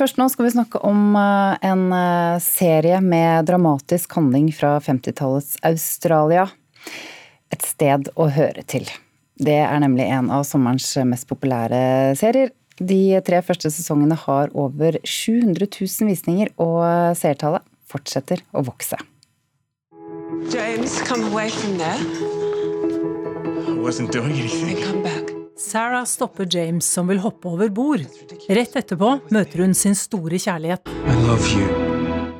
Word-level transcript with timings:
Først 0.00 0.16
nå 0.16 0.30
skal 0.32 0.46
vi 0.46 0.54
snakke 0.54 0.80
om 0.88 1.12
eh, 1.18 1.58
en 1.68 1.90
eh, 1.92 2.38
serie 2.40 3.02
med 3.04 3.44
dramatisk 3.50 4.14
handling 4.16 4.46
fra 4.56 4.78
50-tallets 4.80 5.58
Australia. 5.68 6.46
Et 7.52 7.66
sted 7.68 8.08
å 8.16 8.30
høre 8.32 8.64
til. 8.64 8.88
Det 9.36 9.58
er 9.60 9.82
nemlig 9.84 10.06
en 10.08 10.30
av 10.32 10.46
sommerens 10.48 10.88
mest 11.04 11.28
populære 11.28 12.16
serier. 12.16 12.54
De 12.80 13.20
tre 13.26 13.42
første 13.44 13.68
sesongene 13.68 14.16
har 14.16 14.48
over 14.56 14.96
700 15.04 15.68
000 15.68 16.08
visninger, 16.08 16.48
og 16.56 16.80
seertallet 17.20 17.66
fortsetter 17.84 18.40
å 18.56 18.64
vokse. 18.64 18.96
James, 20.48 20.96
come 21.04 21.28
away 21.28 21.50
from 21.50 21.76
there. 21.76 22.00
I 23.68 23.76
wasn't 23.76 24.12
doing 24.12 24.32
anything. 24.32 24.78
And 24.78 24.84
come 24.84 25.02
back. 25.02 25.19
Sarah 25.70 26.04
stopper 26.04 26.46
James 26.50 26.86
som 26.86 27.06
vil 27.06 27.20
hoppe 27.22 27.46
over 27.48 27.68
bord. 27.70 28.02
Rett 28.50 28.74
etterpå 28.80 29.12
møter 29.30 29.62
hun 29.62 29.76
sin 29.78 29.94
store 29.94 30.40
kjærlighet. 30.42 30.90
I 30.90 31.14
love 31.28 31.46
you. 31.54 31.79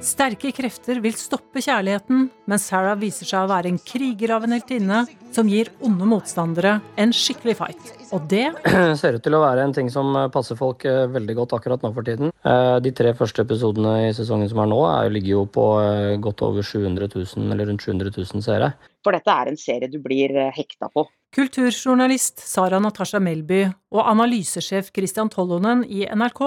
Sterke 0.00 0.48
krefter 0.56 0.96
vil 1.04 1.12
stoppe 1.12 1.60
kjærligheten, 1.60 2.22
men 2.48 2.60
Sarah 2.60 2.94
viser 2.96 3.28
seg 3.28 3.42
å 3.44 3.50
være 3.50 3.68
en 3.68 3.76
kriger 3.84 4.32
av 4.32 4.46
en 4.46 4.54
heltinne 4.56 5.02
som 5.36 5.48
gir 5.50 5.68
onde 5.84 6.08
motstandere 6.08 6.78
en 6.96 7.12
skikkelig 7.12 7.54
fight. 7.58 7.90
Og 8.16 8.24
det 8.30 8.46
ser 9.00 9.18
ut 9.18 9.24
til 9.26 9.36
å 9.36 9.42
være 9.44 9.66
en 9.68 9.76
ting 9.76 9.92
som 9.92 10.16
passer 10.32 10.56
folk 10.56 10.86
eh, 10.88 11.04
veldig 11.12 11.36
godt 11.42 11.52
akkurat 11.58 11.84
nå 11.84 11.92
for 11.92 12.08
tiden. 12.08 12.32
Eh, 12.32 12.78
de 12.80 12.94
tre 12.96 13.12
første 13.18 13.44
episodene 13.44 14.08
i 14.08 14.16
sesongen 14.16 14.48
som 14.48 14.64
er 14.64 14.72
nå, 14.72 14.80
er, 14.88 15.12
ligger 15.12 15.34
jo 15.34 15.44
på 15.52 15.68
eh, 15.84 16.16
godt 16.24 16.46
over 16.48 16.64
700 16.64 17.12
000, 17.12 17.52
eller 17.52 17.68
rundt 17.68 17.84
700 17.84 18.16
000 18.16 18.48
seere. 18.48 18.72
For 19.04 19.12
dette 19.12 19.36
er 19.36 19.52
en 19.52 19.60
serie 19.60 19.92
du 19.92 20.00
blir 20.00 20.32
hekta 20.56 20.88
på. 20.88 21.04
Kulturjournalist 21.36 22.40
Sara 22.40 22.80
Natasha 22.80 23.20
Melby 23.20 23.66
og 23.68 24.04
analysesjef 24.08 24.94
Christian 24.96 25.28
Tollonen 25.28 25.84
i 25.84 26.06
NRK 26.08 26.40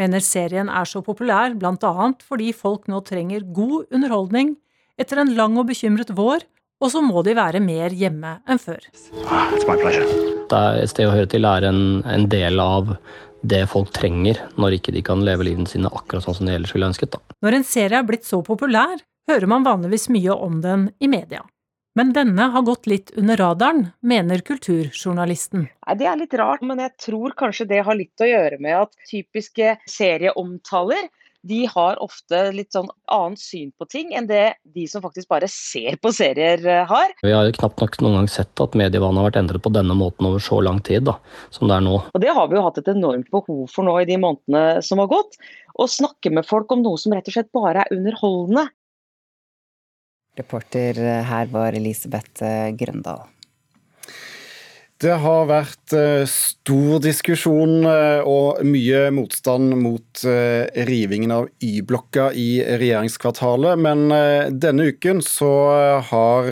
mener 0.00 0.22
serien 0.24 0.70
er 0.70 0.88
så 0.88 1.02
populær 1.04 1.54
bl.a. 1.58 2.08
fordi 2.24 2.52
folk 2.56 2.88
nå 2.90 3.00
trenger 3.06 3.46
god 3.54 3.86
underholdning 3.94 4.56
etter 5.00 5.20
en 5.22 5.34
lang 5.36 5.56
og 5.58 5.68
bekymret 5.70 6.12
vår, 6.14 6.44
og 6.82 6.90
så 6.92 7.02
må 7.02 7.22
de 7.26 7.36
være 7.38 7.62
mer 7.62 7.94
hjemme 7.94 8.36
enn 8.50 8.60
før. 8.60 8.82
Det 10.44 10.58
er 10.58 10.82
et 10.82 10.90
sted 10.92 11.08
å 11.08 11.14
høre 11.14 11.30
til 11.30 11.46
er 11.48 11.66
en, 11.70 12.02
en 12.04 12.28
del 12.30 12.60
av 12.62 12.96
det 13.44 13.64
folk 13.68 13.90
trenger 13.94 14.40
når 14.60 14.78
ikke 14.78 14.94
de 14.94 15.02
kan 15.04 15.22
leve 15.24 15.46
livene 15.46 15.68
sine 15.68 15.90
akkurat 15.92 16.24
sånn 16.24 16.38
som 16.38 16.48
de 16.48 16.54
ellers 16.56 16.72
ville 16.74 16.88
ønsket. 16.88 17.14
Da. 17.14 17.36
Når 17.44 17.58
en 17.58 17.66
serie 17.68 18.00
er 18.00 18.06
blitt 18.08 18.26
så 18.28 18.40
populær, 18.44 18.96
hører 19.30 19.48
man 19.50 19.66
vanligvis 19.66 20.10
mye 20.12 20.36
om 20.36 20.60
den 20.64 20.88
i 21.00 21.10
media. 21.10 21.44
Men 21.94 22.10
denne 22.12 22.48
har 22.50 22.62
gått 22.66 22.88
litt 22.90 23.12
under 23.14 23.38
radaren, 23.38 23.84
mener 24.02 24.40
kulturjournalisten. 24.42 25.68
Nei, 25.86 25.94
Det 25.94 26.06
er 26.10 26.16
litt 26.18 26.34
rart, 26.34 26.62
men 26.66 26.80
jeg 26.82 26.90
tror 26.98 27.34
kanskje 27.38 27.68
det 27.70 27.84
har 27.86 27.94
litt 27.94 28.18
å 28.18 28.26
gjøre 28.26 28.58
med 28.58 28.74
at 28.80 28.96
typiske 29.06 29.76
serieomtaler 29.86 31.06
de 31.44 31.66
har 31.68 31.98
ofte 32.02 32.38
litt 32.56 32.72
sånn 32.72 32.88
annet 33.12 33.38
syn 33.38 33.68
på 33.76 33.86
ting 33.92 34.14
enn 34.16 34.26
det 34.26 34.56
de 34.74 34.86
som 34.88 35.02
faktisk 35.04 35.28
bare 35.28 35.48
ser 35.52 35.98
på 36.00 36.12
serier 36.14 36.62
eh, 36.64 36.86
har. 36.88 37.12
Vi 37.20 37.34
har 37.34 37.44
jo 37.44 37.56
knapt 37.58 37.82
nok 37.84 37.98
noen 38.00 38.22
gang 38.22 38.30
sett 38.32 38.62
at 38.64 38.78
medievanet 38.80 39.20
har 39.20 39.28
vært 39.28 39.40
endret 39.42 39.64
på 39.64 39.72
denne 39.74 39.96
måten 39.98 40.26
over 40.30 40.42
så 40.42 40.62
lang 40.64 40.80
tid 40.84 41.04
da, 41.10 41.18
som 41.54 41.68
det 41.68 41.76
er 41.76 41.84
nå. 41.84 41.98
Og 42.10 42.24
Det 42.24 42.32
har 42.38 42.48
vi 42.48 42.56
jo 42.58 42.64
hatt 42.64 42.80
et 42.80 42.88
enormt 42.94 43.28
behov 43.34 43.66
for 43.70 43.86
nå 43.86 43.98
i 44.00 44.08
de 44.08 44.16
månedene 44.24 44.80
som 44.86 45.04
har 45.04 45.12
gått. 45.12 45.36
Å 45.76 45.90
snakke 45.90 46.32
med 46.32 46.48
folk 46.48 46.72
om 46.72 46.82
noe 46.86 47.00
som 47.00 47.12
rett 47.12 47.28
og 47.28 47.36
slett 47.36 47.52
bare 47.54 47.84
er 47.84 47.92
underholdende. 47.94 48.70
Reporter 50.34 50.98
her 51.28 51.46
var 51.52 51.76
Elisabeth 51.78 52.42
eh, 52.42 52.72
Grøndal. 52.74 53.30
Det 55.04 55.12
har 55.20 55.48
vært 55.50 55.92
eh, 55.94 56.22
stor 56.30 57.00
diskusjon 57.02 57.84
eh, 57.86 58.22
og 58.24 58.62
mye 58.66 59.08
motstand 59.14 59.74
mot 59.78 60.22
rivingen 60.88 61.34
av 61.34 61.48
Y-blokka 61.62 62.28
i 62.38 62.62
regjeringskvartalet, 62.64 63.80
men 63.82 64.06
denne 64.62 64.86
uken 64.94 65.18
så 65.26 65.50
har 66.08 66.46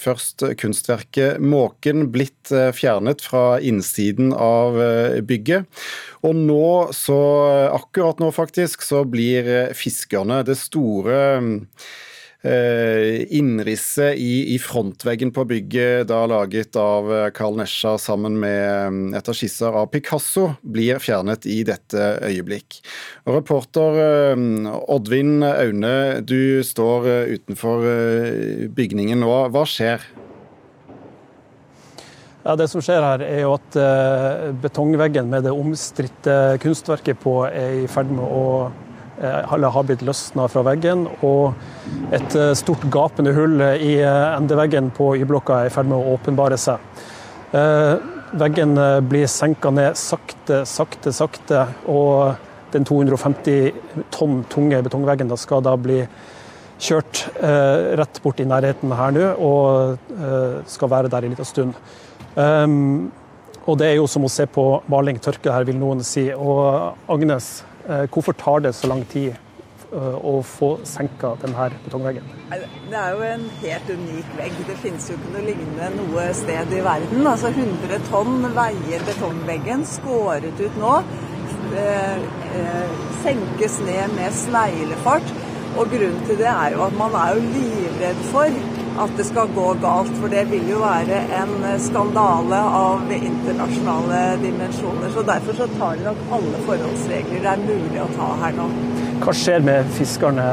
først 0.00 0.46
kunstverket 0.58 1.42
Måken 1.44 2.08
blitt 2.14 2.50
fjernet 2.74 3.22
fra 3.22 3.60
innsiden 3.60 4.32
av 4.32 4.80
bygget. 5.28 5.68
Og 6.24 6.40
nå, 6.40 6.72
så 6.96 7.20
akkurat 7.68 8.24
nå 8.24 8.32
faktisk, 8.34 8.82
så 8.82 9.04
blir 9.04 9.76
Fiskerne 9.76 10.40
det 10.48 10.56
store 10.58 11.20
Eh, 11.44 11.52
innrisset 12.44 14.18
i, 14.20 14.54
i, 14.54 14.58
frontveggen 14.60 15.30
på 15.32 15.46
bygget, 15.48 16.08
da 16.10 16.24
laget 16.28 16.76
av 16.76 17.08
eh, 17.08 17.28
Carl 17.32 17.56
Nesja 17.56 17.94
sammen 18.00 18.36
med 18.40 19.16
et 19.16 19.30
av 19.30 19.36
skisser 19.36 19.72
av 19.72 19.88
Picasso, 19.92 20.50
blir 20.60 21.00
fjernet 21.00 21.48
i 21.48 21.62
dette 21.64 22.10
øyeblikk. 22.20 22.82
Og 23.24 23.38
reporter 23.38 24.00
eh, 24.02 24.44
Oddvin 24.92 25.40
Aune, 25.46 25.94
du 26.20 26.60
står 26.66 27.08
utenfor 27.32 27.88
bygningen 28.76 29.24
nå. 29.24 29.32
Hva 29.54 29.64
skjer? 29.68 30.04
Ja, 32.44 32.58
Det 32.60 32.68
som 32.68 32.84
skjer 32.84 33.00
her, 33.00 33.24
er 33.24 33.46
jo 33.46 33.54
at 33.56 33.76
betongveggen 34.60 35.30
med 35.32 35.46
det 35.48 35.52
omstridte 35.56 36.58
kunstverket 36.60 37.22
på 37.24 37.38
er 37.48 37.86
i 37.86 37.86
ferd 37.88 38.12
med 38.12 38.26
å 38.28 38.44
eller 39.20 39.70
har 39.70 39.86
blitt 39.86 40.02
løsna 40.02 40.46
fra 40.50 40.64
veggen, 40.66 41.06
og 41.22 41.54
et 42.14 42.36
eh, 42.38 42.52
stort 42.58 42.84
gapende 42.92 43.34
hull 43.36 43.60
i 43.62 43.96
eh, 44.00 44.36
endeveggen 44.36 44.90
på 44.94 45.14
Y-blokka 45.20 45.60
er 45.62 45.70
i 45.70 45.74
ferd 45.74 45.90
med 45.90 45.98
å 45.98 46.16
åpenbare 46.16 46.58
seg. 46.60 46.82
Eh, 47.54 47.94
veggen 48.40 48.74
blir 49.06 49.28
senka 49.30 49.70
ned 49.70 49.98
sakte, 49.98 50.64
sakte, 50.66 51.12
sakte, 51.14 51.66
og 51.86 52.34
den 52.74 52.86
250 52.88 54.08
tonn 54.14 54.40
tunge 54.50 54.80
betongveggen 54.82 55.30
da 55.30 55.38
skal 55.38 55.62
da 55.62 55.76
bli 55.78 56.00
kjørt 56.82 57.20
rett 57.38 58.18
bort 58.24 58.40
i 58.42 58.46
nærheten 58.50 58.90
her 58.98 59.12
nå, 59.14 59.28
og 59.38 60.66
skal 60.66 60.90
være 60.90 61.12
der 61.12 61.22
en 61.22 61.36
liten 61.36 61.46
stund. 61.46 61.78
Um, 62.34 63.12
og 63.70 63.78
det 63.78 63.92
er 63.92 63.94
jo 64.00 64.08
som 64.10 64.26
å 64.26 64.32
se 64.32 64.48
på 64.50 64.64
maling 64.90 65.22
tørke 65.22 65.54
her, 65.54 65.68
vil 65.68 65.78
noen 65.78 66.02
si. 66.04 66.26
Og 66.34 66.98
Agnes, 67.14 67.52
Eh, 67.62 67.73
hvorfor 67.86 68.32
tar 68.32 68.58
det 68.64 68.74
så 68.74 68.88
lang 68.88 69.02
tid 69.12 69.34
eh, 69.92 70.16
å 70.16 70.38
få 70.46 70.70
senka 70.88 71.34
denne 71.42 71.68
betongveggen? 71.84 72.30
Det 72.50 72.98
er 73.00 73.12
jo 73.12 73.26
en 73.28 73.44
helt 73.60 73.90
unik 73.90 74.32
vegg. 74.38 74.58
Det 74.68 74.78
finnes 74.82 75.08
jo 75.10 75.18
ikke 75.18 75.34
noe 75.34 75.44
lignende 75.48 75.90
noe 75.98 76.26
sted 76.36 76.72
i 76.72 76.82
verden. 76.84 77.26
Altså 77.26 77.52
100 77.52 78.08
tonn 78.10 78.48
veier 78.56 79.04
betongveggen, 79.08 79.84
skåret 79.88 80.60
ut 80.60 80.80
nå. 80.80 80.98
Eh, 81.74 82.16
eh, 82.60 82.94
senkes 83.24 83.80
ned 83.84 84.14
med 84.16 84.32
sneglefart. 84.36 85.34
Og 85.74 85.90
grunnen 85.90 86.20
til 86.28 86.38
det 86.38 86.50
er 86.50 86.76
jo 86.76 86.84
at 86.86 86.94
man 86.96 87.16
er 87.18 87.34
jo 87.34 87.46
livredd 87.50 88.20
for 88.30 88.58
at 89.00 89.16
det 89.18 89.26
skal 89.28 89.50
gå 89.54 89.66
galt. 89.82 90.12
For 90.20 90.32
det 90.32 90.44
vil 90.50 90.68
jo 90.70 90.80
være 90.82 91.20
en 91.40 91.54
skandale 91.82 92.60
av 92.80 93.12
internasjonale 93.16 94.22
dimensjoner. 94.42 95.10
Så 95.14 95.24
derfor 95.26 95.60
så 95.62 95.68
tar 95.78 95.98
de 95.98 96.08
nok 96.08 96.26
alle 96.38 96.62
forholdsregler 96.68 97.44
det 97.44 97.50
er 97.54 97.64
mulig 97.64 98.02
å 98.02 98.10
ta 98.16 98.30
her 98.44 98.54
nå. 98.56 98.68
Hva 99.24 99.32
skjer 99.36 99.62
med 99.64 99.90
fiskerne 99.94 100.46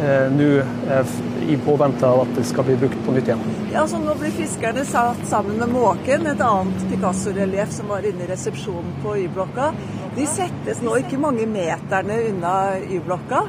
eh, 0.00 0.28
nå 0.32 0.48
eh, 0.62 1.16
i 1.52 1.56
påvente 1.64 2.06
av 2.08 2.22
at 2.24 2.30
det 2.36 2.44
skal 2.48 2.66
bli 2.66 2.76
brukt 2.80 3.00
på 3.06 3.14
nytt 3.14 3.28
igjen? 3.28 3.42
Ja, 3.72 3.84
så 3.88 4.00
Nå 4.02 4.14
blir 4.20 4.32
fiskerne 4.34 4.84
satt 4.88 5.20
sammen 5.28 5.58
med 5.60 5.72
måken, 5.74 6.26
et 6.30 6.42
annet 6.44 6.86
Picasso-relieff 6.90 7.72
som 7.74 7.90
var 7.92 8.06
inne 8.06 8.26
i 8.26 8.30
resepsjonen 8.30 8.96
på 9.04 9.16
Y-blokka. 9.24 9.72
De 10.16 10.26
settes 10.28 10.82
nå 10.84 10.96
ikke 11.02 11.20
mange 11.20 11.46
meterne 11.50 12.18
unna 12.30 12.54
Y-blokka. 12.82 13.44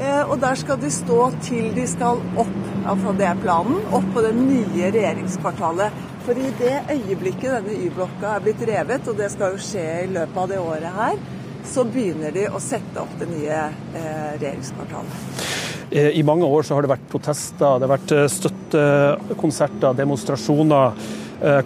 Eh, 0.00 0.22
og 0.30 0.40
der 0.42 0.58
skal 0.58 0.80
de 0.82 0.90
stå 0.90 1.20
til 1.46 1.70
de 1.76 1.86
skal 1.86 2.22
opp, 2.40 2.54
altså 2.84 3.14
det 3.18 3.26
er 3.28 3.40
planen, 3.40 3.80
opp 3.96 4.06
på 4.14 4.22
det 4.24 4.34
nye 4.36 4.90
regjeringskvartalet. 4.94 6.02
For 6.24 6.40
i 6.40 6.52
det 6.58 6.74
øyeblikket 6.92 7.50
denne 7.58 7.78
Y-blokka 7.84 8.36
er 8.36 8.44
blitt 8.44 8.62
revet, 8.68 9.08
og 9.10 9.18
det 9.18 9.30
skal 9.32 9.56
jo 9.56 9.64
skje 9.64 9.86
i 10.04 10.12
løpet 10.12 10.38
av 10.40 10.52
det 10.52 10.60
året 10.62 10.96
her, 10.98 11.18
så 11.64 11.84
begynner 11.88 12.32
de 12.32 12.46
å 12.48 12.60
sette 12.60 13.00
opp 13.00 13.12
det 13.20 13.28
nye 13.30 13.58
eh, 13.96 14.30
regjeringskvartalet. 14.38 15.44
Eh, 15.90 16.10
I 16.20 16.24
mange 16.24 16.48
år 16.48 16.64
så 16.64 16.76
har 16.76 16.84
det 16.84 16.92
vært 16.94 17.10
protester, 17.12 17.76
det 17.80 17.88
har 17.88 17.94
vært 17.96 18.16
støttekonserter, 18.38 20.00
demonstrasjoner 20.00 21.12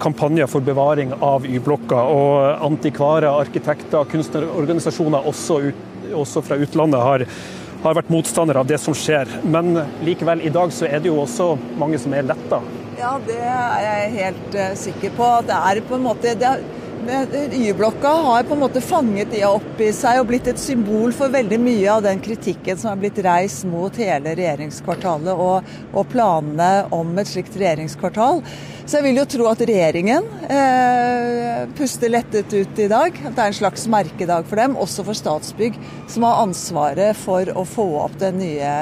kampanjer 0.02 0.48
for 0.50 0.64
bevaring 0.64 1.12
av 1.22 1.44
Y-blokka. 1.46 2.00
Og 2.10 2.64
antikvarer, 2.66 3.28
arkitekter, 3.31 4.08
kunstnerorganisasjoner 4.10 5.28
også, 5.28 5.60
ut, 5.69 6.10
også 6.19 6.43
fra 6.43 6.58
utlandet 6.58 7.04
har 7.04 7.25
har 7.82 7.96
vært 7.98 8.10
motstander 8.12 8.58
av 8.60 8.66
det 8.69 8.78
som 8.82 8.96
skjer. 8.96 9.30
Men 9.46 9.76
likevel, 10.06 10.42
i 10.42 10.52
dag 10.54 10.72
så 10.75 10.88
er 10.88 11.02
det 11.02 11.10
jo 11.12 11.20
også 11.22 11.52
mange 11.78 12.00
som 12.02 12.14
er 12.16 12.26
letta. 12.26 12.60
Ja, 12.98 13.12
det 13.22 13.38
er 13.38 13.84
jeg 13.84 14.14
helt 14.16 14.56
uh, 14.58 14.72
sikker 14.78 15.14
på. 15.19 15.28
Det 15.46 15.58
er 15.70 15.82
på 15.86 15.98
en 15.98 16.06
måte 16.08 16.34
det 16.38 16.48
er 16.48 16.64
Y-blokka 17.08 18.08
har 18.08 18.43
på 18.43 18.55
en 18.55 18.60
måte 18.60 18.81
fanget 18.84 19.31
det 19.32 19.40
opp 19.49 19.81
i 19.81 19.88
seg 19.96 20.19
og 20.20 20.26
blitt 20.28 20.50
et 20.50 20.60
symbol 20.60 21.14
for 21.16 21.32
veldig 21.32 21.56
mye 21.62 21.87
av 21.88 22.02
den 22.05 22.20
kritikken 22.20 22.76
som 22.76 22.90
har 22.90 23.00
blitt 23.00 23.20
reist 23.25 23.64
mot 23.64 23.96
hele 23.96 24.34
regjeringskvartalet 24.37 25.40
og, 25.40 25.70
og 25.94 26.10
planene 26.12 26.84
om 26.93 27.14
et 27.16 27.31
slikt 27.31 27.56
regjeringskvartal. 27.56 28.43
Så 28.84 28.99
jeg 28.99 29.06
vil 29.08 29.22
jo 29.22 29.26
tro 29.32 29.49
at 29.49 29.64
regjeringen 29.64 30.28
eh, 30.52 31.64
puster 31.81 32.12
lettet 32.12 32.52
ut 32.52 32.84
i 32.84 32.90
dag. 32.93 33.16
At 33.25 33.32
det 33.32 33.46
er 33.46 33.55
en 33.55 33.58
slags 33.62 33.88
merkedag 33.88 34.44
for 34.50 34.60
dem, 34.60 34.76
også 34.76 35.08
for 35.08 35.16
Statsbygg, 35.16 35.81
som 36.12 36.28
har 36.28 36.44
ansvaret 36.44 37.16
for 37.25 37.56
å 37.56 37.64
få 37.69 37.88
opp 38.05 38.20
det 38.20 38.34
nye, 38.37 38.76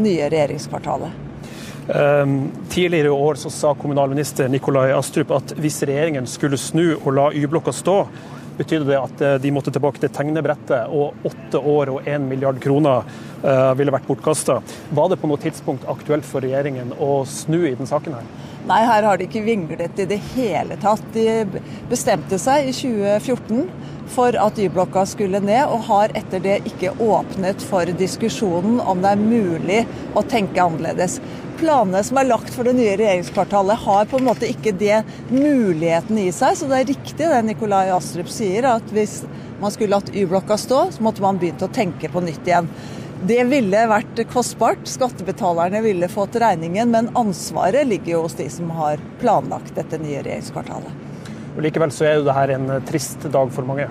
nye 0.00 0.32
regjeringskvartalet. 0.32 1.25
Um, 1.86 2.50
tidligere 2.70 3.06
i 3.06 3.10
år 3.10 3.34
så 3.34 3.50
sa 3.50 3.74
kommunalminister 3.74 4.48
Nikolai 4.50 4.90
Astrup 4.90 5.30
at 5.36 5.52
hvis 5.60 5.84
regjeringen 5.86 6.26
skulle 6.26 6.58
snu 6.58 6.96
og 6.96 7.12
la 7.14 7.28
Y-blokka 7.30 7.74
stå, 7.74 8.00
betydde 8.56 8.88
det 8.88 8.98
at 8.98 9.22
eh, 9.22 9.34
de 9.42 9.52
måtte 9.52 9.70
tilbake 9.74 10.00
til 10.00 10.10
tegnebrettet, 10.16 10.88
og 10.88 11.26
åtte 11.28 11.60
år 11.60 11.92
og 11.92 12.08
én 12.08 12.24
milliard 12.24 12.58
kroner 12.62 13.04
uh, 13.44 13.72
ville 13.76 13.92
vært 13.92 14.08
bortkasta. 14.08 14.58
Var 14.96 15.10
det 15.12 15.18
på 15.20 15.30
noe 15.30 15.42
tidspunkt 15.42 15.84
aktuelt 15.92 16.26
for 16.26 16.44
regjeringen 16.44 16.94
å 16.96 17.20
snu 17.28 17.60
i 17.68 17.74
den 17.76 17.88
saken 17.88 18.16
her? 18.16 18.30
Nei, 18.66 18.80
her 18.88 19.06
har 19.06 19.20
de 19.20 19.28
ikke 19.28 19.44
vinglet 19.46 20.00
i 20.02 20.08
det 20.10 20.18
hele 20.32 20.78
tatt. 20.82 21.04
De 21.14 21.60
bestemte 21.90 22.40
seg 22.42 22.72
i 22.72 22.74
2014 22.74 23.68
for 24.12 24.36
at 24.40 24.58
Y-blokka 24.58 25.06
skulle 25.08 25.40
ned, 25.44 25.64
og 25.66 25.86
har 25.88 26.14
etter 26.18 26.42
det 26.42 26.60
ikke 26.68 26.94
åpnet 27.02 27.62
for 27.64 27.88
diskusjonen 27.98 28.78
om 28.80 29.02
det 29.02 29.14
er 29.14 29.26
mulig 29.26 29.80
å 30.16 30.24
tenke 30.26 30.62
annerledes 30.62 31.20
planene 31.56 32.02
som 32.04 32.18
er 32.20 32.28
lagt 32.28 32.52
for 32.54 32.68
det 32.68 32.76
nye 32.76 32.96
regjeringskvartalet, 32.98 33.80
har 33.86 34.08
på 34.10 34.20
en 34.20 34.28
måte 34.28 34.48
ikke 34.50 34.74
det 34.76 35.00
muligheten 35.30 36.18
i 36.20 36.28
seg. 36.34 36.58
Så 36.58 36.68
det 36.70 36.80
er 36.80 36.90
riktig 36.92 37.16
det 37.22 37.42
Nikolai 37.46 37.88
Astrup 37.94 38.30
sier, 38.32 38.68
at 38.76 38.92
hvis 38.94 39.22
man 39.62 39.72
skulle 39.72 39.96
latt 39.96 40.12
Y-blokka 40.14 40.58
stå, 40.60 40.82
så 40.92 41.06
måtte 41.06 41.24
man 41.24 41.40
begynt 41.40 41.64
å 41.64 41.72
tenke 41.72 42.10
på 42.12 42.24
nytt 42.24 42.48
igjen. 42.48 42.70
Det 43.26 43.40
ville 43.48 43.86
vært 43.88 44.20
kostbart. 44.28 44.84
Skattebetalerne 44.88 45.80
ville 45.84 46.10
fått 46.12 46.36
regningen, 46.40 46.92
men 46.92 47.10
ansvaret 47.16 47.88
ligger 47.88 48.18
jo 48.18 48.22
hos 48.26 48.36
de 48.38 48.50
som 48.52 48.70
har 48.76 49.00
planlagt 49.22 49.74
dette 49.78 50.00
nye 50.02 50.20
regjeringskvartalet. 50.20 51.05
Og 51.56 51.64
Likevel 51.64 51.92
så 51.94 52.04
er 52.04 52.18
jo 52.18 52.26
det 52.26 52.36
her 52.36 52.52
en 52.54 52.68
trist 52.88 53.24
dag 53.32 53.50
for 53.52 53.64
mange. 53.68 53.88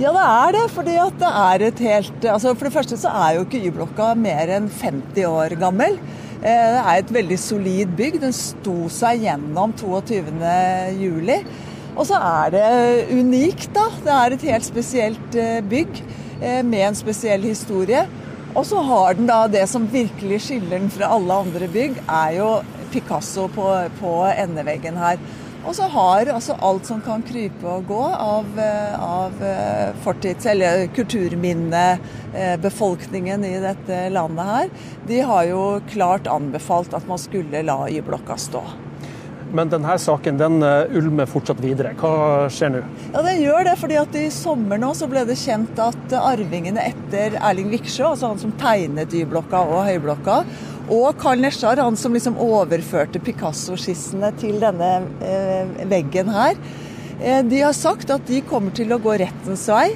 Ja, 0.00 0.14
det 0.14 0.22
er 0.24 0.54
det. 0.56 0.66
fordi 0.72 0.94
at 0.96 1.16
det 1.20 1.30
er 1.42 1.62
et 1.66 1.80
helt 1.84 2.24
altså 2.24 2.54
For 2.54 2.64
det 2.64 2.72
første 2.72 2.96
så 2.96 3.10
er 3.12 3.34
jo 3.36 3.42
ikke 3.44 3.60
Y-blokka 3.68 4.14
mer 4.16 4.48
enn 4.56 4.70
50 4.70 5.26
år 5.28 5.56
gammel. 5.60 5.98
Eh, 6.40 6.68
det 6.72 6.80
er 6.80 7.02
et 7.02 7.12
veldig 7.12 7.38
solid 7.38 7.92
bygg. 7.98 8.20
Den 8.22 8.32
sto 8.32 8.88
seg 8.88 9.26
gjennom 9.26 9.74
22.07. 9.76 11.34
Og 11.98 12.06
så 12.08 12.16
er 12.16 12.54
det 12.54 12.70
unikt, 13.12 13.68
da. 13.76 13.90
Det 14.06 14.16
er 14.16 14.36
et 14.38 14.48
helt 14.54 14.68
spesielt 14.70 15.36
eh, 15.36 15.60
bygg 15.60 16.00
eh, 16.40 16.62
med 16.64 16.86
en 16.86 16.96
spesiell 16.96 17.44
historie. 17.44 18.06
Og 18.54 18.64
så 18.66 18.80
har 18.86 19.18
den 19.18 19.28
da 19.28 19.44
det 19.50 19.66
som 19.68 19.84
virkelig 19.90 20.40
skiller 20.46 20.78
den 20.78 20.88
fra 20.90 21.12
alle 21.12 21.42
andre 21.44 21.68
bygg, 21.70 22.00
er 22.08 22.38
jo 22.38 22.48
Picasso 22.90 23.50
på, 23.52 23.68
på 24.00 24.14
endeveggen 24.32 24.96
her. 24.98 25.20
Og 25.60 25.74
så 25.76 25.84
har 25.92 26.24
altså 26.32 26.54
alt 26.64 26.86
som 26.88 27.02
kan 27.04 27.20
krype 27.26 27.66
og 27.68 27.82
gå 27.90 28.00
av, 28.00 28.46
eh, 28.58 29.02
av 29.04 29.42
eh, 29.44 29.92
fortids- 30.04 30.46
eller 30.48 30.86
kulturminnebefolkningen 30.96 33.44
i 33.44 33.60
dette 33.60 34.10
landet 34.14 34.46
her, 34.46 34.68
de 35.06 35.20
har 35.20 35.44
jo 35.50 35.80
klart 35.92 36.26
anbefalt 36.26 36.94
at 36.96 37.08
man 37.08 37.18
skulle 37.20 37.62
la 37.62 37.88
Y-blokka 37.90 38.36
stå. 38.40 38.62
Men 39.52 39.68
denne 39.70 39.98
saken 39.98 40.38
den 40.38 40.62
eh, 40.62 40.84
ulmer 40.96 41.26
fortsatt 41.28 41.60
videre. 41.60 41.94
Hva 41.98 42.48
skjer 42.52 42.70
nå? 42.70 42.82
Ja, 43.12 43.22
Den 43.26 43.42
gjør 43.42 43.64
det, 43.66 43.78
fordi 43.80 43.96
at 44.00 44.14
i 44.16 44.30
sommer 44.32 44.78
nå 44.78 44.94
så 44.96 45.06
ble 45.10 45.24
det 45.28 45.36
kjent 45.40 45.78
at 45.82 46.12
arvingene 46.20 46.80
etter 46.92 47.30
Erling 47.36 47.70
Viksjø, 47.74 48.04
altså 48.12 48.26
han 48.30 48.42
som 48.42 48.52
tegnet 48.60 49.12
Y-blokka 49.12 49.58
og 49.66 49.84
Høyblokka, 49.90 50.36
og 50.90 51.18
Carl 51.20 51.42
Nesjar, 51.42 51.78
han 51.78 51.96
som 51.98 52.14
liksom 52.14 52.38
overførte 52.42 53.22
Picasso-skissene 53.22 54.32
til 54.40 54.58
denne 54.62 54.90
eh, 55.22 55.70
veggen 55.90 56.30
her. 56.34 56.58
Eh, 57.20 57.44
de 57.46 57.62
har 57.62 57.76
sagt 57.76 58.10
at 58.10 58.26
de 58.26 58.42
kommer 58.48 58.74
til 58.74 58.90
å 58.92 59.00
gå 59.02 59.14
rettens 59.22 59.68
vei 59.70 59.92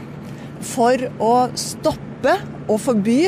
for 0.64 1.08
å 1.18 1.34
stoppe 1.58 2.36
og 2.68 2.78
forby 2.80 3.18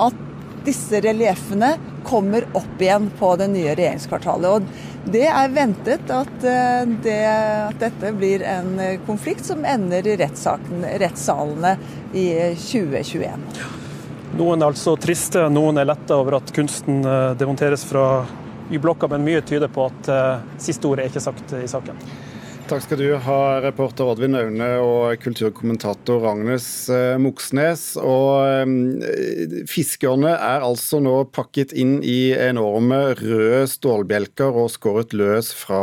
at 0.00 0.24
disse 0.68 1.00
relieffene 1.04 1.74
kommer 2.06 2.46
opp 2.56 2.80
igjen 2.80 3.08
på 3.18 3.32
det 3.40 3.48
nye 3.50 3.74
regjeringskvartalet. 3.74 4.54
Og 4.54 5.10
det 5.12 5.26
er 5.26 5.56
ventet 5.56 6.12
at, 6.14 6.38
eh, 6.46 6.94
det, 7.02 7.18
at 7.32 7.82
dette 7.82 8.14
blir 8.14 8.46
en 8.46 8.78
konflikt 9.08 9.48
som 9.48 9.66
ender 9.66 10.06
i 10.06 10.16
rettssalene 10.22 11.74
i 12.14 12.28
2021. 12.62 13.77
Noen 14.36 14.60
er 14.60 14.68
altså 14.68 14.92
triste, 15.00 15.46
noen 15.48 15.80
er 15.80 15.88
letta 15.88 16.18
over 16.20 16.36
at 16.38 16.52
kunsten 16.54 17.00
eh, 17.00 17.30
demonteres 17.40 17.86
fra 17.88 18.26
Y-blokka, 18.68 19.08
men 19.08 19.24
mye 19.24 19.40
tyder 19.40 19.70
på 19.72 19.86
at 19.88 20.08
uh, 20.12 20.42
siste 20.60 20.84
ordet 20.84 21.06
er 21.06 21.08
ikke 21.08 21.22
sagt 21.24 21.54
i 21.56 21.68
saken. 21.70 21.96
Takk 22.68 22.82
skal 22.84 22.98
du 23.00 23.14
ha, 23.24 23.36
reporter 23.64 24.10
Oddvin 24.12 24.36
Aune 24.36 24.66
og 24.84 25.22
kulturkommentator 25.22 26.26
Agnes 26.28 26.66
eh, 26.92 27.14
Moxnes. 27.16 27.94
Og 27.96 28.68
Fiskerne 29.70 30.34
er 30.36 30.66
altså 30.66 31.00
nå 31.00 31.14
pakket 31.32 31.72
inn 31.72 31.94
i 32.04 32.34
enorme 32.36 33.14
røde 33.16 33.62
stålbjelker 33.72 34.52
og 34.52 34.68
skåret 34.74 35.16
løs 35.16 35.48
fra 35.56 35.80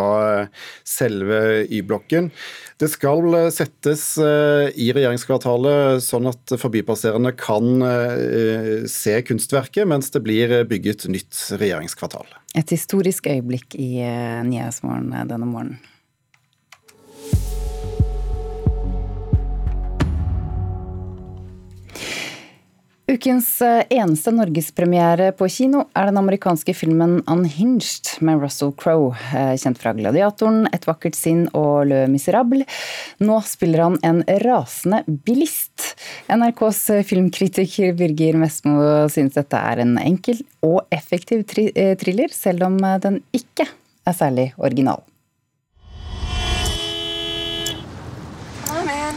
selve 0.86 1.66
Y-blokken. 1.74 2.30
Det 2.78 2.92
skal 2.92 3.34
eh, 3.34 3.50
settes 3.56 4.06
eh, 4.22 4.68
i 4.78 4.92
regjeringskvartalet 4.94 6.06
sånn 6.06 6.30
at 6.30 6.54
forbipasserende 6.62 7.34
kan 7.40 7.82
eh, 7.88 8.86
se 8.92 9.18
kunstverket 9.26 9.90
mens 9.90 10.14
det 10.14 10.22
blir 10.22 10.54
bygget 10.70 11.08
nytt 11.10 11.48
regjeringskvartal. 11.58 12.30
Et 12.54 12.78
historisk 12.78 13.26
øyeblikk 13.34 13.74
i 13.74 14.06
Nyhetsmorgen 14.46 15.10
denne 15.26 15.50
morgenen. 15.50 15.82
Ukens 23.16 23.62
eh, 23.62 23.84
eneste 23.90 24.32
norgespremiere 24.34 25.30
på 25.38 25.48
kino 25.48 25.86
er 25.96 26.10
den 26.10 26.18
amerikanske 26.20 26.74
filmen 26.76 27.22
'Unhinged' 27.22 28.18
med 28.26 28.42
Russell 28.44 28.74
Crowe, 28.76 29.14
eh, 29.32 29.54
kjent 29.62 29.80
fra 29.80 29.94
'Gladiatoren', 29.96 30.68
'Et 30.74 30.88
vakkert 30.90 31.16
sinn' 31.16 31.48
og 31.54 31.86
'Le 31.88 32.02
Miserable'. 32.12 32.66
Nå 33.24 33.38
spiller 33.48 33.86
han 33.86 33.96
en 34.04 34.20
rasende 34.44 35.04
bilist. 35.08 35.96
NRKs 36.28 36.82
filmkritiker 37.08 37.96
Birger 37.96 38.42
Vestmo 38.42 39.08
synes 39.08 39.40
dette 39.40 39.64
er 39.64 39.86
en 39.86 39.96
enkel 40.02 40.44
og 40.66 40.84
effektiv 40.92 41.46
eh, 41.72 41.96
thriller, 41.96 42.28
selv 42.36 42.68
om 42.68 42.78
den 43.00 43.22
ikke 43.32 43.70
er 44.04 44.14
særlig 44.14 44.52
original. 44.58 45.00
Come 48.68 48.80
on, 48.80 48.86
man. 48.92 49.16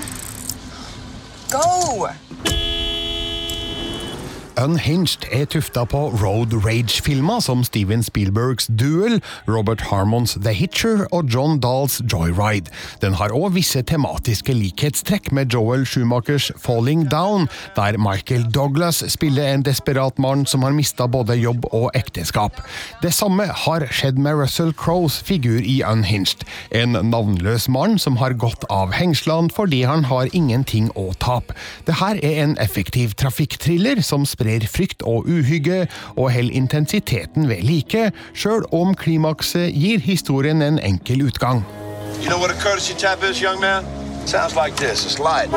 Go! 1.50 2.27
Unhinged 4.58 5.22
er 5.30 5.44
tufta 5.46 5.84
på 5.86 5.98
road 6.18 6.50
rage-filmer 6.64 7.38
som 7.44 7.60
Steven 7.62 8.02
Spielbergs 8.02 8.66
Duel, 8.66 9.20
Robert 9.46 9.84
Harmons 9.86 10.32
The 10.34 10.50
Hitcher 10.50 11.04
og 11.14 11.28
John 11.30 11.60
Dahls 11.62 12.00
Joyride. 12.12 12.66
Den 12.98 13.14
har 13.20 13.30
òg 13.30 13.52
visse 13.54 13.84
tematiske 13.86 14.56
likhetstrekk 14.56 15.30
med 15.36 15.54
Joel 15.54 15.84
Schumachers 15.86 16.48
Falling 16.58 17.04
Down, 17.06 17.46
der 17.76 18.00
Michael 18.02 18.48
Douglas 18.50 19.04
spiller 19.06 19.46
en 19.46 19.62
desperat 19.62 20.18
mann 20.18 20.42
som 20.46 20.66
har 20.66 20.74
mista 20.74 21.06
både 21.06 21.38
jobb 21.38 21.68
og 21.70 21.92
ekteskap. 21.94 22.58
Det 23.02 23.14
samme 23.14 23.46
har 23.46 23.86
skjedd 23.94 24.18
med 24.18 24.40
Russell 24.40 24.74
Crowes 24.74 25.20
figur 25.22 25.62
i 25.62 25.84
Unhinged, 25.86 26.42
en 26.74 26.98
navnløs 27.12 27.68
mann 27.70 27.94
som 28.02 28.18
har 28.18 28.34
gått 28.34 28.66
av 28.74 28.90
hengslene 28.98 29.54
fordi 29.54 29.84
han 29.86 30.08
har 30.10 30.34
ingenting 30.34 30.90
å 30.98 31.12
tape. 31.22 31.54
Det 31.86 32.00
her 32.02 32.18
er 32.26 32.42
en 32.42 32.58
effektiv 32.58 33.14
trafikkthriller 33.22 34.02
som 34.02 34.26
sprer 34.26 34.47
sprer 34.48 34.68
frykt 34.68 35.02
og 35.02 35.26
uhygge, 35.28 35.88
og 36.16 36.32
holder 36.32 36.50
intensiteten 36.52 37.48
ved 37.48 37.62
like, 37.62 38.12
sjøl 38.34 38.64
om 38.72 38.94
klimakset 38.94 39.74
gir 39.74 39.98
historien 40.00 40.62
en 40.62 40.78
enkel 40.78 41.22
utgang. 41.26 41.64
You 42.22 42.28
know 42.28 42.38
what 42.38 42.50
a 42.50 42.60
courtesy 42.60 42.94
tap 42.94 43.22
is, 43.30 43.42
young 43.42 43.60
man? 43.60 43.84
Sounds 44.26 44.54
like 44.54 44.76
this. 44.76 45.06
It's 45.06 45.18
light. 45.18 45.50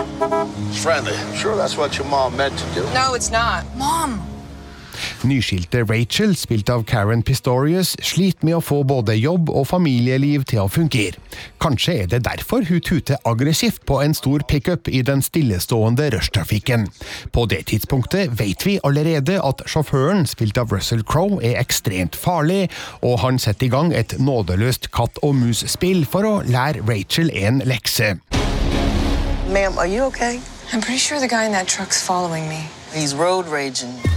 It's 0.69 0.83
friendly. 0.83 1.17
Sure, 1.36 1.55
that's 1.55 1.77
what 1.77 1.98
your 1.98 2.07
mom 2.07 2.38
meant 2.38 2.57
to 2.57 2.65
do. 2.75 2.83
No, 2.93 3.15
it's 3.15 3.31
not. 3.31 3.63
Mom! 3.77 4.30
Nyskilte 5.24 5.84
Rachel, 5.84 6.36
spilt 6.36 6.70
av 6.70 6.84
Karen 6.84 7.22
Pistorius, 7.24 7.94
sliter 8.01 8.46
med 8.48 8.58
å 8.58 8.63
få 8.63 8.82
både 8.88 9.16
jobb 9.20 9.50
og 9.54 9.68
familieliv 9.70 10.44
til 10.50 10.63
å 10.63 10.70
fungere. 10.72 11.20
Kanskje 11.62 11.96
er 12.04 12.10
det 12.12 12.24
derfor 12.25 12.66
hun 12.68 12.82
tuter 12.82 13.22
aggressivt 13.28 13.84
på 13.90 14.00
en 14.01 14.16
stor 14.18 14.44
pickup 14.50 14.90
i 14.90 15.04
den 15.06 15.22
stillestående 15.25 16.10
rushtrafikken. 16.16 16.88
På 17.32 17.46
det 17.50 17.63
tidspunktet 17.72 18.34
vet 18.40 18.66
vi 18.66 18.80
allerede 18.84 19.38
at 19.42 19.63
sjåføren, 19.70 20.25
spilt 20.30 20.58
av 20.62 20.74
Russell 20.74 21.04
Crowe, 21.04 21.42
er 21.44 21.60
ekstremt 21.62 22.18
farlig, 22.18 22.70
og 23.01 23.20
han 23.24 23.40
setter 23.40 23.70
i 23.70 23.74
gang 23.74 23.94
et 23.94 24.18
nådeløst 24.20 24.92
katt 24.96 25.22
og 25.22 25.38
mus-spill 25.40 26.06
for 26.10 26.28
å 26.28 26.36
lære 26.48 26.86
Rachel 26.90 27.32
en 27.34 27.62
lekse. 27.66 28.16
Ma'am, 29.51 29.78
are 29.78 29.88
you 29.88 30.04
okay? 30.04 30.40
I'm 30.74 30.80
pretty 30.80 30.98
sure 30.98 31.20
the 31.20 31.28
guy 31.28 31.46
in 31.46 31.51
that 31.51 31.68
truck's 31.68 32.01
following 32.01 32.48
me. 32.48 32.70
He's 32.94 33.13
road 33.13 33.48
raging. 33.48 34.11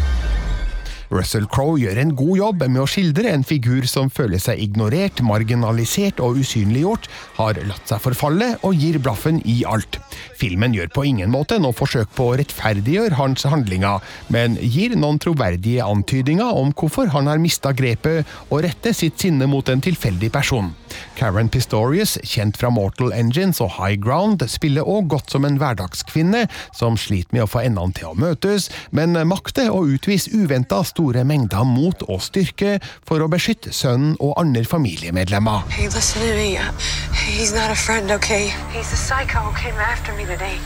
Russell 1.14 1.47
Crowe 1.47 1.78
gjør 1.78 2.00
en 2.02 2.12
god 2.18 2.38
jobb 2.40 2.64
med 2.66 2.83
å 2.83 2.88
skildre 2.90 3.30
en 3.30 3.44
figur 3.47 3.87
som 3.90 4.11
føler 4.11 4.42
seg 4.42 4.61
ignorert, 4.64 5.23
marginalisert 5.23 6.18
og 6.25 6.40
usynliggjort, 6.42 7.06
har 7.38 7.61
latt 7.68 7.90
seg 7.90 8.02
forfalle 8.02 8.50
og 8.66 8.75
gir 8.78 8.99
blaffen 9.02 9.38
i 9.47 9.61
alt. 9.68 10.00
Filmen 10.40 10.75
gjør 10.75 10.90
på 10.94 11.06
ingen 11.09 11.30
måte 11.33 11.61
noe 11.62 11.76
forsøk 11.76 12.11
på 12.18 12.30
å 12.33 12.38
rettferdiggjøre 12.40 13.18
hans 13.21 13.47
handlinger, 13.47 14.02
men 14.35 14.59
gir 14.59 14.97
noen 14.99 15.21
troverdige 15.23 15.87
antydninger 15.87 16.62
om 16.62 16.75
hvorfor 16.75 17.12
han 17.14 17.30
har 17.30 17.42
mista 17.42 17.75
grepet 17.76 18.26
og 18.50 18.64
retter 18.66 18.97
sitt 18.97 19.21
sinne 19.23 19.47
mot 19.50 19.71
en 19.71 19.85
tilfeldig 19.85 20.33
person. 20.35 20.75
Karen 21.19 21.51
Pistorius, 21.53 22.17
kjent 22.27 22.59
fra 22.61 22.71
Mortal 22.75 23.13
Engines 23.17 23.61
og 23.65 23.75
High 23.79 23.99
Ground, 24.03 24.45
spiller 24.51 24.87
òg 24.87 25.09
godt 25.13 25.35
som 25.35 25.47
en 25.47 25.59
hverdagskvinne 25.61 26.45
som 26.75 26.99
sliter 27.01 27.37
med 27.37 27.47
å 27.47 27.51
få 27.51 27.65
endene 27.65 27.97
til 27.97 28.11
å 28.11 28.19
møtes, 28.19 28.71
men 28.91 29.17
makter 29.29 29.71
å 29.73 29.85
utvise 29.87 30.33
uventa 30.35 30.83
store 30.87 31.25
mengder 31.29 31.65
mot 31.69 32.05
og 32.09 32.23
styrke 32.25 32.79
for 33.07 33.23
å 33.23 33.31
beskytte 33.31 33.73
sønnen 33.75 34.17
og 34.21 34.37
andre 34.41 34.65
familiemedlemmer. 34.69 35.65
Hey, 35.71 35.89
listen 35.89 36.23
to 36.23 36.35
me. 36.35 36.59
He's 37.15 37.55
not 37.55 37.71
a 37.71 37.75
friend, 37.75 38.11
okay? 38.11 38.53
He's 38.73 38.93
a 38.93 38.97
psycho 38.97 39.41
who 39.41 39.55
came 39.57 39.79
after 39.81 40.13
me 40.15 40.25
today. 40.25 40.59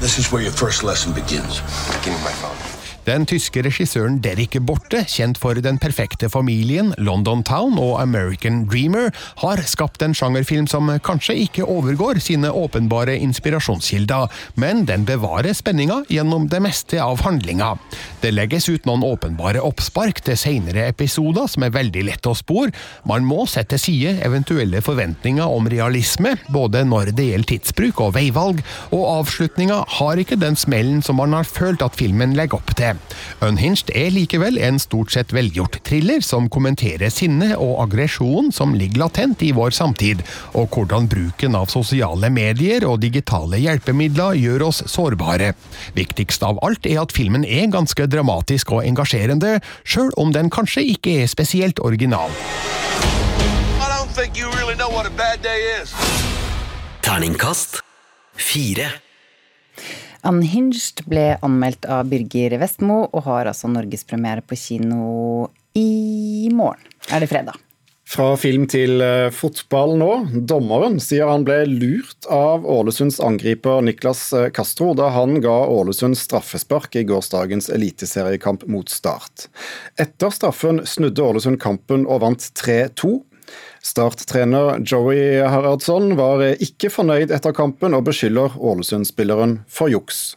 This 0.00 0.18
is 0.18 0.32
where 0.32 0.42
your 0.42 0.52
first 0.52 0.82
lesson 0.82 1.12
begins. 1.12 1.60
Give 2.04 2.12
me 2.14 2.20
my 2.24 2.32
phone. 2.32 2.85
Den 3.06 3.22
tyske 3.22 3.62
regissøren 3.62 4.16
Derrik 4.18 4.56
Borte, 4.66 5.04
kjent 5.06 5.38
for 5.38 5.54
Den 5.62 5.76
perfekte 5.78 6.26
familien, 6.32 6.90
London 6.98 7.44
Town 7.46 7.78
og 7.78 8.00
American 8.02 8.64
Dreamer, 8.66 9.12
har 9.44 9.62
skapt 9.62 10.02
en 10.02 10.14
sjangerfilm 10.16 10.66
som 10.66 10.90
kanskje 11.06 11.36
ikke 11.44 11.68
overgår 11.70 12.18
sine 12.24 12.50
åpenbare 12.50 13.14
inspirasjonskilder, 13.22 14.26
men 14.58 14.82
den 14.90 15.06
bevarer 15.06 15.54
spenninga 15.54 16.00
gjennom 16.10 16.48
det 16.50 16.60
meste 16.66 16.98
av 17.02 17.22
handlinga. 17.22 17.76
Det 18.24 18.34
legges 18.34 18.66
ut 18.72 18.90
noen 18.90 19.06
åpenbare 19.06 19.62
oppspark 19.62 20.24
til 20.26 20.38
senere 20.40 20.88
episoder 20.90 21.46
som 21.52 21.62
er 21.62 21.76
veldig 21.78 22.08
lett 22.10 22.26
å 22.26 22.34
spore. 22.34 22.74
Man 23.06 23.22
må 23.28 23.46
sette 23.46 23.76
til 23.76 23.82
side 23.82 24.16
eventuelle 24.26 24.82
forventninger 24.82 25.46
om 25.46 25.70
realisme, 25.70 26.36
både 26.50 26.82
når 26.88 27.14
det 27.14 27.30
gjelder 27.30 27.52
tidsbruk 27.54 28.02
og 28.02 28.14
veivalg, 28.18 28.62
og 28.90 29.08
avslutninga 29.20 29.82
har 29.98 30.22
ikke 30.22 30.40
den 30.42 30.58
smellen 30.58 31.02
som 31.06 31.20
man 31.20 31.36
har 31.36 31.46
følt 31.46 31.84
at 31.86 31.98
filmen 31.98 32.34
legger 32.38 32.58
opp 32.58 32.74
til. 32.78 32.95
Unhinged 33.44 33.90
er 33.94 34.12
likevel 34.14 34.58
en 34.62 34.80
stort 34.82 35.12
sett 35.14 35.34
velgjort 35.34 35.78
thriller 35.86 36.22
som 36.24 36.48
kommenterer 36.52 37.12
sinne 37.12 37.52
og 37.56 37.82
aggresjon 37.84 38.52
som 38.54 38.74
ligger 38.76 39.04
latent 39.04 39.42
i 39.46 39.52
vår 39.56 39.74
samtid, 39.76 40.22
og 40.56 40.74
hvordan 40.74 41.08
bruken 41.12 41.56
av 41.58 41.70
sosiale 41.72 42.30
medier 42.32 42.86
og 42.88 43.00
digitale 43.04 43.60
hjelpemidler 43.62 44.38
gjør 44.40 44.68
oss 44.70 44.82
sårbare. 44.90 45.52
Viktigst 45.98 46.46
av 46.46 46.60
alt 46.66 46.86
er 46.88 47.02
at 47.04 47.14
filmen 47.14 47.44
er 47.44 47.70
ganske 47.72 48.08
dramatisk 48.10 48.72
og 48.76 48.86
engasjerende, 48.86 49.58
sjøl 49.84 50.12
om 50.16 50.32
den 50.34 50.50
kanskje 50.52 50.86
ikke 50.96 51.20
er 51.22 51.30
spesielt 51.30 51.80
original. 51.80 52.32
Really. 54.16 54.76
Terningkast 57.06 57.82
fire. 58.34 58.88
Unhinged 60.26 61.04
ble 61.06 61.36
anmeldt 61.46 61.86
av 61.86 62.08
Birger 62.10 62.56
Vestmo 62.60 63.04
og 63.06 63.26
har 63.28 63.50
altså 63.50 63.70
norgespremiere 63.70 64.42
på 64.42 64.58
kino 64.58 65.46
i 65.78 66.50
morgen. 66.54 66.82
Er 67.12 67.22
det 67.22 67.30
fredag? 67.30 67.60
Fra 68.06 68.36
film 68.38 68.68
til 68.70 69.00
eh, 69.02 69.32
fotball 69.34 69.96
nå. 69.98 70.10
Dommeren 70.46 71.00
sier 71.02 71.26
han 71.26 71.42
ble 71.46 71.64
lurt 71.66 72.28
av 72.30 72.62
Ålesunds 72.62 73.18
angriper 73.18 73.82
Niklas 73.82 74.28
eh, 74.30 74.46
Castro 74.54 74.92
da 74.94 75.08
han 75.14 75.40
ga 75.42 75.54
Ålesund 75.66 76.14
straffespark 76.18 76.94
i 77.00 77.02
gårsdagens 77.08 77.66
eliteseriekamp 77.74 78.62
mot 78.70 78.90
Start. 78.94 79.48
Etter 79.98 80.30
straffen 80.30 80.84
snudde 80.86 81.26
Ålesund 81.26 81.58
kampen 81.62 82.06
og 82.06 82.22
vant 82.22 82.46
3-2. 82.62 83.16
Start-trener 83.84 84.80
Joey 84.82 85.42
Haraldsson 85.46 86.16
var 86.18 86.42
ikke 86.56 86.90
fornøyd 86.92 87.34
etter 87.34 87.54
kampen 87.56 87.94
og 87.96 88.08
beskylder 88.08 88.58
Ålesund-spilleren 88.58 89.60
for 89.70 89.92
juks. 89.92 90.34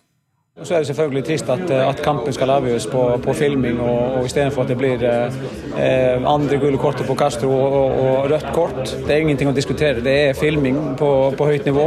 Så 0.63 0.74
er 0.74 0.78
det 0.78 0.88
selvfølgelig 0.88 1.24
trist 1.24 1.50
at, 1.50 1.72
at 1.72 2.01
kampen 2.04 2.34
skal 2.36 2.50
avgjøres 2.51 2.88
på, 2.92 3.04
på 3.24 3.34
filming, 3.34 3.80
og, 3.80 4.16
og 4.18 4.25
istedenfor 4.28 4.66
at 4.66 4.72
det 4.74 4.78
blir 4.78 5.04
eh, 5.08 6.25
andre 6.28 6.60
gule 6.60 6.78
kortet 6.78 7.08
på 7.08 7.16
Castro 7.16 7.51
og, 7.54 7.78
og, 7.78 8.00
og, 8.00 8.32
rødt 8.32 8.50
kort. 8.54 8.82
Det 9.08 9.13
er 9.13 9.24
ingenting 9.24 9.51
å 9.51 9.56
diskutere. 9.56 10.04
Det 10.04 10.16
er 10.25 10.36
filming 10.36 10.98
på, 11.00 11.12
på 11.39 11.48
høyt 11.48 11.70
nivå. 11.70 11.86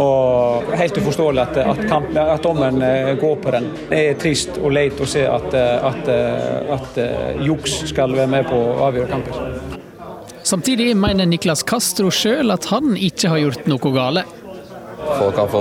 Og 0.00 0.72
helt 0.80 0.96
uforståelig 0.96 1.42
at, 1.44 1.60
at, 1.74 1.82
kamp, 1.90 2.08
at 2.16 2.44
dommeren 2.44 2.80
eh, 2.86 3.12
går 3.20 3.36
på 3.44 3.52
den. 3.58 3.68
Det 3.90 4.04
er 4.06 4.20
trist 4.22 4.56
og 4.56 4.72
leit 4.72 5.00
å 5.00 5.08
se 5.16 5.26
at, 5.28 5.60
at 5.60 7.02
juks 7.44 7.82
skal 7.92 8.16
være 8.16 8.32
med 8.38 8.48
på 8.48 8.64
å 8.64 8.86
avgjøre 8.88 9.12
kamper. 9.12 9.59
Samtidig 10.50 10.96
mener 10.96 11.28
Niklas 11.30 11.60
Castro 11.62 12.08
sjøl 12.10 12.50
at 12.50 12.64
han 12.72 12.96
ikke 12.98 13.28
har 13.30 13.38
gjort 13.38 13.68
noe 13.70 13.90
gale. 13.94 14.24
Folk 15.04 15.36
kan 15.36 15.50
få 15.52 15.60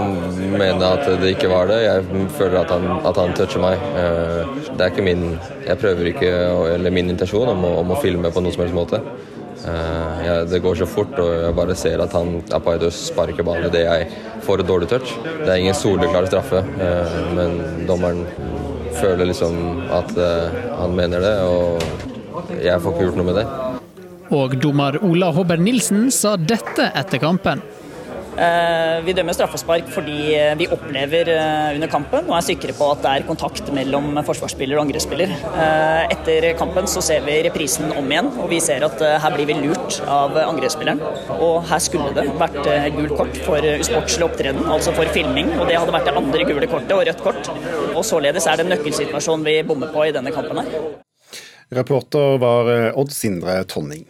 mene 0.57 0.87
at 0.87 1.05
det 1.21 1.35
ikke 1.35 1.51
var 1.51 1.69
det. 1.69 1.77
Jeg 1.83 2.23
føler 2.39 2.63
at 2.63 2.73
han, 2.73 2.87
at 3.05 3.19
han 3.21 3.35
toucher 3.37 3.61
meg. 3.61 3.83
Det 4.71 4.81
er 4.81 4.89
ikke 4.89 5.05
min 5.05 5.27
Jeg 5.67 5.77
prøver 5.83 6.09
ikke, 6.09 6.31
eller 6.73 6.95
min 6.95 7.13
intensjon 7.13 7.53
om 7.53 7.61
å, 7.69 7.75
om 7.83 7.93
å 7.93 7.99
filme 8.01 8.33
på 8.33 8.41
noen 8.41 8.55
som 8.55 8.65
helst 8.65 8.79
måte. 8.79 9.03
Jeg, 10.25 10.49
det 10.49 10.63
går 10.65 10.81
så 10.81 10.89
fort, 10.89 11.13
og 11.21 11.31
jeg 11.37 11.57
bare 11.61 11.77
ser 11.77 12.01
at 12.01 12.17
han 12.17 12.39
Apaidos 12.57 13.05
sparker 13.11 13.45
ballen 13.45 13.69
idet 13.69 13.85
jeg 13.85 14.09
får 14.47 14.65
et 14.65 14.73
dårlig 14.73 14.89
touch. 14.89 15.13
Det 15.21 15.51
er 15.51 15.57
ingen 15.59 15.77
soleklar 15.77 16.25
straffe, 16.31 16.65
men 17.37 17.85
dommeren 17.85 18.25
føler 18.97 19.29
liksom 19.29 19.83
at 20.01 20.15
han 20.17 20.97
mener 20.97 21.29
det, 21.29 21.35
og 21.45 22.55
jeg 22.57 22.81
får 22.81 22.95
ikke 22.95 23.11
gjort 23.11 23.21
noe 23.21 23.29
med 23.35 23.43
det. 23.43 23.49
Og 24.29 24.53
dommer 24.61 24.99
Ola 25.01 25.31
Håber 25.33 25.57
Nilsen 25.57 26.11
sa 26.13 26.35
dette 26.37 26.91
etter 26.93 27.21
kampen. 27.21 27.61
Vi 29.03 29.13
dømmer 29.17 29.35
straffespark 29.35 29.89
fordi 29.91 30.29
vi 30.55 30.67
opplever 30.71 31.27
under 31.75 31.89
kampen 31.91 32.29
og 32.29 32.35
er 32.37 32.45
sikre 32.45 32.75
på 32.77 32.85
at 32.93 33.01
det 33.03 33.11
er 33.11 33.25
kontakt 33.27 33.67
mellom 33.75 34.13
forsvarsspiller 34.23 34.77
og 34.77 34.85
angrepsspiller. 34.85 35.33
Etter 36.13 36.47
kampen 36.59 36.87
så 36.87 37.01
ser 37.03 37.25
vi 37.25 37.39
reprisen 37.43 37.89
om 37.89 38.05
igjen, 38.07 38.29
og 38.39 38.47
vi 38.53 38.61
ser 38.63 38.85
at 38.87 39.01
her 39.25 39.35
blir 39.35 39.49
vi 39.49 39.57
lurt 39.65 39.97
av 40.05 40.37
angrepsspilleren. 40.45 41.01
Og 41.35 41.65
her 41.67 41.83
skulle 41.83 42.13
det 42.15 42.29
vært 42.39 42.61
gult 42.95 43.17
kort 43.17 43.41
for 43.49 43.69
usportslig 43.73 44.29
opptreden, 44.29 44.61
altså 44.71 44.93
for 44.95 45.11
filming. 45.17 45.51
Og 45.57 45.65
det 45.67 45.81
hadde 45.81 45.97
vært 45.97 46.07
det 46.07 46.15
andre 46.21 46.47
gule 46.53 46.69
kortet 46.71 46.95
og 46.95 47.03
rødt 47.09 47.25
kort. 47.25 47.51
Og 47.91 48.05
således 48.07 48.47
er 48.47 48.61
det 48.61 48.69
en 48.69 48.73
nøkkelsituasjon 48.77 49.43
vi 49.49 49.57
bommer 49.67 49.91
på 49.91 50.05
i 50.05 50.15
denne 50.15 50.31
kampen 50.37 50.61
her. 50.61 50.79
Reporter 51.75 52.39
var 52.41 52.71
Odd 52.95 53.11
Sindre 53.11 53.59
Tonning. 53.67 54.07